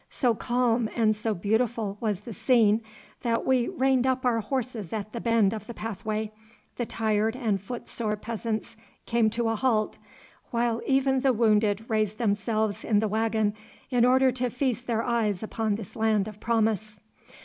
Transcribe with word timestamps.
So 0.09 0.33
calm 0.33 0.89
and 0.95 1.15
so 1.15 1.35
beautiful 1.35 1.99
was 2.01 2.21
the 2.21 2.33
scene 2.33 2.81
that 3.21 3.45
we 3.45 3.67
reined 3.67 4.07
up 4.07 4.25
our 4.25 4.39
horses 4.39 4.93
at 4.93 5.13
the 5.13 5.21
bend 5.21 5.53
of 5.53 5.67
the 5.67 5.75
pathway, 5.75 6.31
the 6.77 6.87
tired 6.87 7.35
and 7.35 7.61
footsore 7.61 8.15
peasants 8.17 8.75
came 9.05 9.29
to 9.29 9.49
a 9.49 9.55
halt, 9.55 9.99
while 10.49 10.81
even 10.87 11.19
the 11.19 11.33
wounded 11.33 11.87
raised 11.87 12.17
themselves 12.17 12.83
in 12.83 12.97
the 12.97 13.07
waggon 13.07 13.53
in 13.91 14.03
order 14.03 14.31
to 14.31 14.49
feast 14.49 14.87
their 14.87 15.03
eyes 15.03 15.43
upon 15.43 15.75
this 15.75 15.95
land 15.95 16.27
of 16.27 16.39
promise. 16.39 16.99